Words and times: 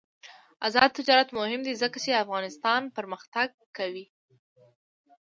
آزاد 0.67 0.89
تجارت 0.97 1.29
مهم 1.39 1.61
دی 1.67 1.73
ځکه 1.81 1.97
چې 2.03 2.21
افغانستان 2.23 2.81
پرمختګ 2.97 3.49
کوي. 3.77 4.05